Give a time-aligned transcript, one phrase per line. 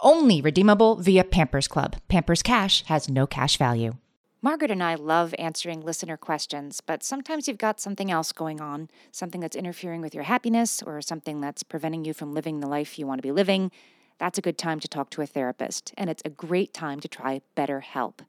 [0.00, 1.96] Only redeemable via Pampers Club.
[2.08, 3.94] Pampers Cash has no cash value.
[4.42, 8.90] Margaret and I love answering listener questions, but sometimes you've got something else going on,
[9.10, 12.98] something that's interfering with your happiness or something that's preventing you from living the life
[12.98, 13.70] you want to be living.
[14.18, 17.08] That's a good time to talk to a therapist, and it's a great time to
[17.08, 18.20] try BetterHelp.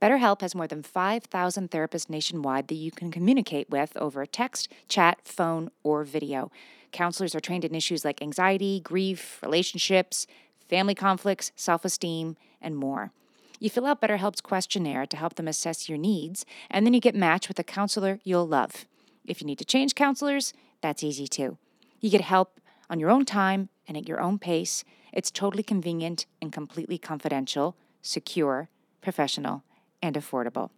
[0.00, 5.18] BetterHelp has more than 5,000 therapists nationwide that you can communicate with over text, chat,
[5.24, 6.52] phone, or video.
[6.92, 10.26] Counselors are trained in issues like anxiety, grief, relationships,
[10.70, 13.10] family conflicts, self esteem, and more.
[13.58, 17.14] You fill out BetterHelp's questionnaire to help them assess your needs, and then you get
[17.14, 18.86] matched with a counselor you'll love.
[19.26, 21.58] If you need to change counselors, that's easy too.
[22.00, 24.84] You get help on your own time and at your own pace.
[25.12, 28.70] It's totally convenient and completely confidential, secure,
[29.02, 29.64] professional,
[30.00, 30.70] and affordable.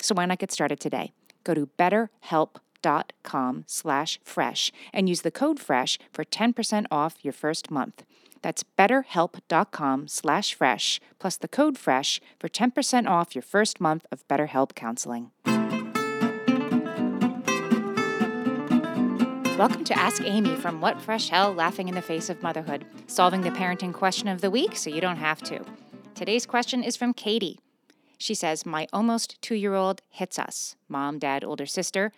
[0.00, 1.12] So why not get started today?
[1.42, 7.70] Go to betterhelp.com slash fresh and use the code fresh for 10% off your first
[7.70, 8.04] month.
[8.44, 14.28] That's betterhelp.com slash fresh plus the code fresh for 10% off your first month of
[14.28, 15.30] BetterHelp counseling.
[19.56, 23.40] Welcome to Ask Amy from What Fresh Hell Laughing in the Face of Motherhood, solving
[23.40, 25.64] the parenting question of the week so you don't have to.
[26.14, 27.58] Today's question is from Katie.
[28.18, 32.12] She says, My almost two year old hits us, mom, dad, older sister,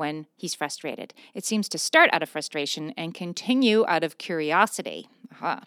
[0.00, 1.14] when he's frustrated.
[1.34, 5.08] It seems to start out of frustration and continue out of curiosity.
[5.32, 5.62] Aha.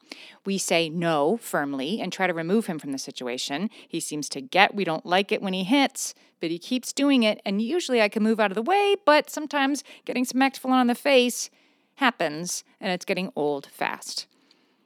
[0.46, 3.70] We say no firmly and try to remove him from the situation.
[3.88, 7.24] He seems to get we don't like it when he hits, but he keeps doing
[7.24, 10.72] it, and usually I can move out of the way, but sometimes getting smacked full
[10.72, 11.50] on the face
[11.96, 14.28] happens, and it's getting old fast.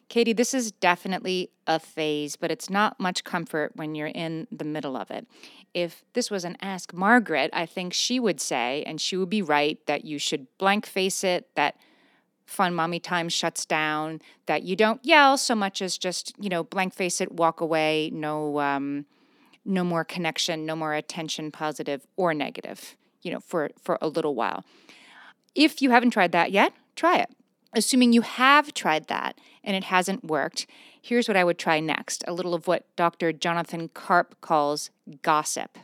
[0.09, 4.63] Katie, this is definitely a phase, but it's not much comfort when you're in the
[4.63, 5.28] middle of it.
[5.73, 9.41] If this was an Ask Margaret, I think she would say, and she would be
[9.41, 11.75] right, that you should blank face it, that
[12.45, 16.63] fun mommy time shuts down, that you don't yell so much as just, you know,
[16.63, 19.06] blank face it, walk away, no um,
[19.66, 24.34] no more connection, no more attention, positive or negative, you know, for for a little
[24.34, 24.63] while.
[25.53, 27.29] If you haven't tried that yet, try it.
[27.77, 30.65] Assuming you have tried that and it hasn't worked,
[30.99, 33.31] here's what I would try next a little of what Dr.
[33.31, 34.89] Jonathan Karp calls
[35.21, 35.77] gossip.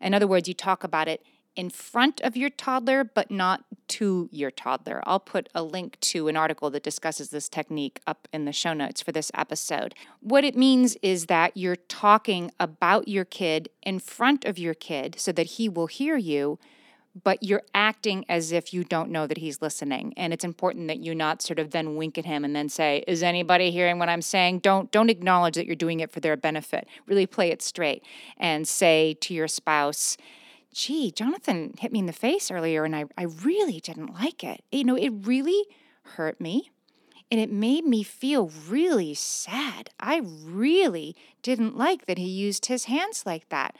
[0.00, 1.22] In other words, you talk about it
[1.54, 5.00] in front of your toddler, but not to your toddler.
[5.06, 8.72] I'll put a link to an article that discusses this technique up in the show
[8.72, 9.94] notes for this episode.
[10.18, 15.14] What it means is that you're talking about your kid in front of your kid
[15.18, 16.58] so that he will hear you,
[17.24, 20.14] but you're acting as if you don't know that he's listening.
[20.16, 23.04] And it's important that you not sort of then wink at him and then say,
[23.06, 26.36] "Is anybody hearing what I'm saying?" Don't don't acknowledge that you're doing it for their
[26.36, 26.86] benefit.
[27.06, 28.02] Really play it straight
[28.36, 30.16] and say to your spouse,
[30.72, 34.62] gee, Jonathan hit me in the face earlier and I, I really didn't like it.
[34.70, 35.64] You know, it really
[36.02, 36.70] hurt me
[37.30, 39.90] and it made me feel really sad.
[40.00, 43.76] I really didn't like that he used his hands like that.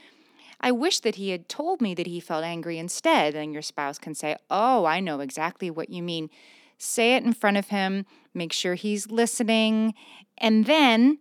[0.60, 3.34] I wish that he had told me that he felt angry instead.
[3.34, 6.30] And your spouse can say, Oh, I know exactly what you mean.
[6.78, 9.94] Say it in front of him, make sure he's listening.
[10.38, 11.18] And then,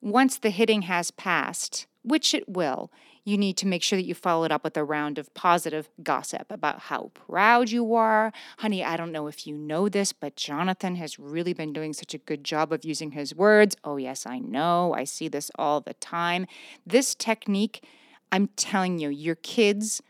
[0.00, 2.90] once the hitting has passed, which it will,
[3.24, 5.88] you need to make sure that you follow it up with a round of positive
[6.02, 8.32] gossip about how proud you are.
[8.58, 12.14] Honey, I don't know if you know this, but Jonathan has really been doing such
[12.14, 13.76] a good job of using his words.
[13.84, 14.92] Oh, yes, I know.
[14.92, 16.46] I see this all the time.
[16.84, 17.84] This technique,
[18.32, 20.02] I'm telling you, your kids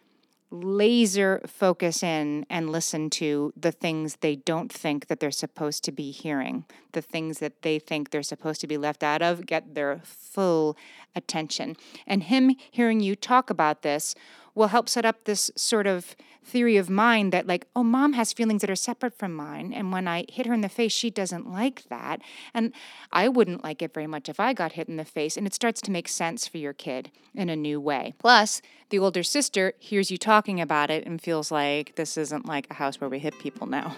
[0.53, 5.93] laser focus in and listen to the things they don't think that they're supposed to
[5.93, 6.65] be hearing.
[6.93, 10.77] The things that they think they're supposed to be left out of get their full
[11.17, 11.77] attention.
[12.07, 14.15] And him hearing you talk about this
[14.55, 16.15] will help set up this sort of
[16.45, 19.73] theory of mind that, like, oh, mom has feelings that are separate from mine.
[19.73, 22.21] And when I hit her in the face, she doesn't like that.
[22.53, 22.73] And
[23.13, 25.37] I wouldn't like it very much if I got hit in the face.
[25.37, 28.15] And it starts to make sense for your kid in a new way.
[28.19, 28.61] Plus,
[28.91, 32.75] the older sister hears you talking about it and feels like this isn't like a
[32.75, 33.97] house where we hit people now.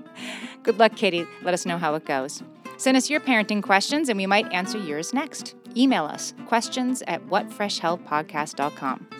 [0.62, 1.26] Good luck, Katie.
[1.42, 2.42] Let us know how it goes.
[2.76, 5.54] Send us your parenting questions and we might answer yours next.
[5.76, 9.19] Email us questions at whatfreshhellpodcast.com.